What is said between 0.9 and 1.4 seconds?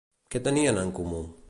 comú?